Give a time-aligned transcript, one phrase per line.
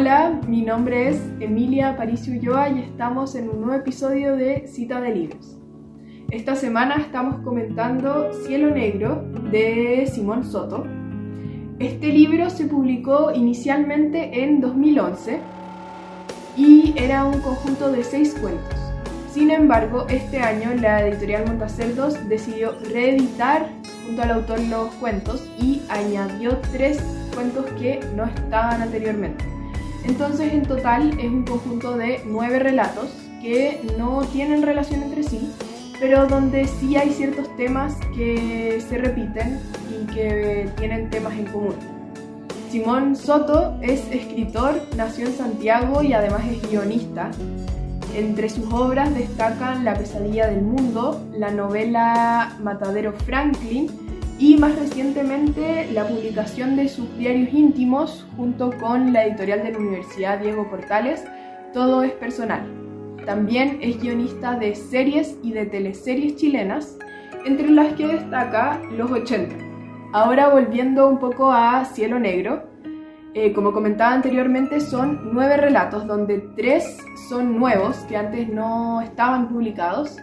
[0.00, 4.98] Hola, mi nombre es Emilia Aparicio Ulloa y estamos en un nuevo episodio de Cita
[4.98, 5.58] de Libros.
[6.30, 10.86] Esta semana estamos comentando Cielo Negro de Simón Soto.
[11.78, 15.38] Este libro se publicó inicialmente en 2011
[16.56, 18.80] y era un conjunto de seis cuentos.
[19.30, 23.68] Sin embargo, este año la editorial Montacerdos decidió reeditar
[24.06, 27.02] junto al autor los cuentos y añadió tres
[27.34, 29.59] cuentos que no estaban anteriormente.
[30.04, 33.10] Entonces, en total es un conjunto de nueve relatos
[33.42, 35.50] que no tienen relación entre sí,
[35.98, 41.74] pero donde sí hay ciertos temas que se repiten y que tienen temas en común.
[42.70, 47.30] Simón Soto es escritor, nació en Santiago y además es guionista.
[48.14, 53.88] Entre sus obras destacan La pesadilla del mundo, la novela Matadero Franklin
[54.40, 59.78] y más recientemente la publicación de sus diarios íntimos junto con la editorial de la
[59.78, 61.22] Universidad Diego Portales,
[61.74, 62.62] Todo es personal.
[63.26, 66.96] También es guionista de series y de teleseries chilenas,
[67.44, 69.54] entre las que destaca Los 80.
[70.14, 72.64] Ahora volviendo un poco a Cielo Negro,
[73.34, 76.96] eh, como comentaba anteriormente, son nueve relatos, donde tres
[77.28, 80.16] son nuevos, que antes no estaban publicados,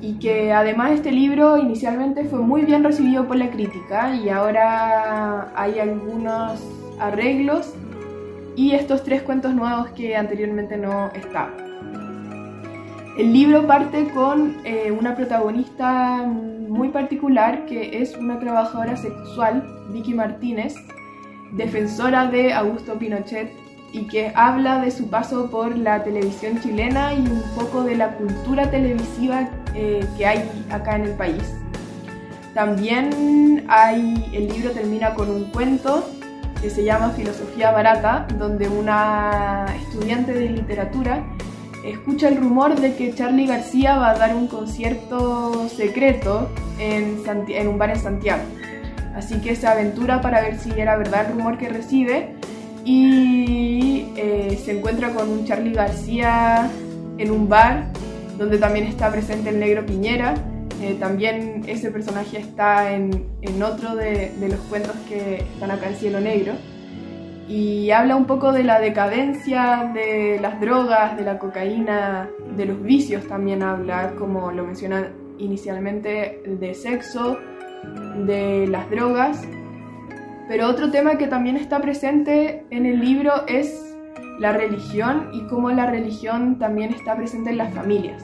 [0.00, 5.52] y que además este libro inicialmente fue muy bien recibido por la crítica y ahora
[5.56, 6.60] hay algunos
[7.00, 7.74] arreglos
[8.56, 11.68] y estos tres cuentos nuevos que anteriormente no estaban.
[13.18, 20.14] El libro parte con eh, una protagonista muy particular que es una trabajadora sexual, Vicky
[20.14, 20.74] Martínez,
[21.52, 23.50] defensora de Augusto Pinochet
[23.92, 28.16] y que habla de su paso por la televisión chilena y un poco de la
[28.16, 31.42] cultura televisiva eh, que hay acá en el país.
[32.54, 36.08] También hay, el libro termina con un cuento
[36.60, 41.24] que se llama Filosofía Barata, donde una estudiante de literatura
[41.84, 47.68] escucha el rumor de que Charlie García va a dar un concierto secreto en, en
[47.68, 48.42] un bar en Santiago.
[49.14, 52.37] Así que se aventura para ver si era verdad el rumor que recibe
[52.84, 56.70] y eh, se encuentra con un Charlie García
[57.18, 57.86] en un bar
[58.38, 60.34] donde también está presente el negro Piñera.
[60.80, 65.88] Eh, también ese personaje está en, en otro de, de, los cuentos que están acá
[65.88, 66.52] en Cielo Negro.
[67.48, 72.82] Y habla un poco de la decadencia de las drogas, de la cocaína, de los
[72.82, 75.08] vicios también habla, como lo menciona
[75.38, 77.38] inicialmente, de sexo,
[78.26, 79.40] de las drogas
[80.48, 83.94] pero otro tema que también está presente en el libro es
[84.38, 88.22] la religión y cómo la religión también está presente en las familias.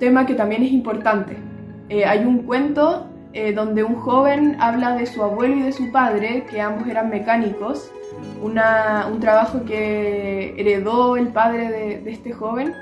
[0.00, 1.36] Tema que también es importante.
[1.88, 5.92] Eh, hay un cuento eh, donde un joven habla de su abuelo y de su
[5.92, 7.92] padre, que ambos eran mecánicos,
[8.42, 8.54] un
[9.20, 12.72] trabajo que heredó el padre de, de este joven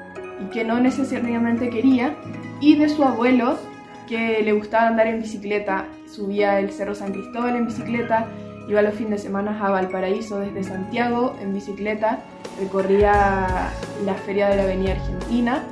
[0.40, 2.14] y que no necesariamente quería,
[2.60, 3.58] y de su abuelo,
[4.06, 8.26] que le gustaba andar en bicicleta, subía el Cerro San Cristóbal en bicicleta,
[8.69, 12.21] Iba los fines de semana a Valparaíso desde Santiago en bicicleta,
[12.59, 13.71] recorría
[14.04, 15.62] la feria de la Avenida Argentina,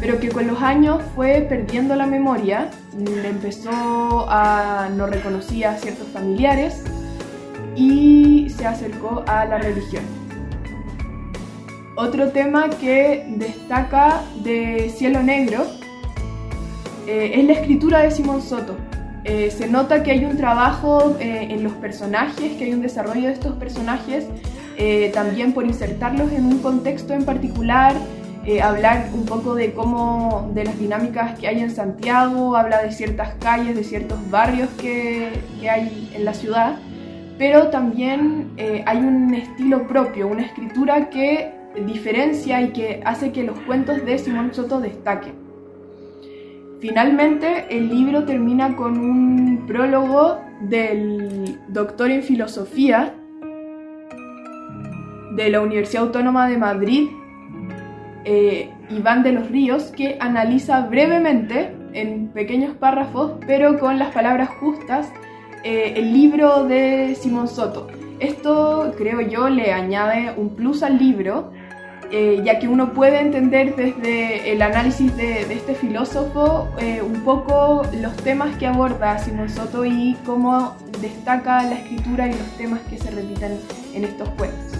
[0.00, 6.06] pero que con los años fue perdiendo la memoria, empezó a no reconocía a ciertos
[6.08, 6.84] familiares
[7.74, 10.04] y se acercó a la religión.
[11.96, 15.66] Otro tema que destaca de Cielo Negro
[17.08, 18.76] eh, es la escritura de Simón Soto.
[19.28, 23.26] Eh, se nota que hay un trabajo eh, en los personajes, que hay un desarrollo
[23.26, 24.26] de estos personajes,
[24.78, 27.94] eh, también por insertarlos en un contexto en particular,
[28.62, 33.34] hablar un poco de cómo, de las dinámicas que hay en Santiago, habla de ciertas
[33.34, 35.28] calles, de ciertos barrios que,
[35.60, 36.78] que hay en la ciudad,
[37.36, 38.52] pero también
[38.86, 41.52] hay un estilo propio, una escritura que
[41.86, 45.47] diferencia y que hace que los cuentos de Simón Soto destaquen.
[46.80, 53.14] Finalmente, el libro termina con un prólogo del doctor en filosofía
[55.34, 57.08] de la Universidad Autónoma de Madrid,
[58.24, 64.50] eh, Iván de los Ríos, que analiza brevemente, en pequeños párrafos, pero con las palabras
[64.60, 65.10] justas,
[65.64, 67.88] eh, el libro de Simón Soto.
[68.20, 71.50] Esto, creo yo, le añade un plus al libro
[72.10, 77.82] eh, ya que uno puede entender desde el análisis de, este filósofo eh, un poco
[78.00, 82.96] los temas que aborda Simón Soto y cómo destaca la escritura y los temas que
[82.98, 83.58] se repiten
[83.94, 84.72] en estos cuentos.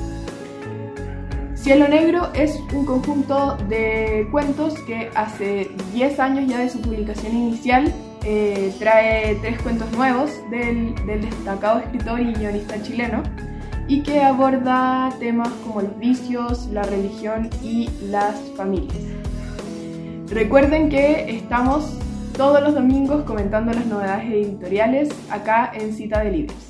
[1.54, 7.36] Cielo Negro es un conjunto de cuentos que hace 10 años ya de su publicación
[7.36, 7.92] inicial
[8.24, 13.22] eh, trae tres cuentos nuevos del, del destacado escritor y guionista chileno
[13.88, 18.98] y que aborda temas como los vicios, la religión y las familias.
[20.28, 21.98] Recuerden que estamos
[22.36, 26.67] todos los domingos comentando las novedades editoriales acá en Cita de Libros.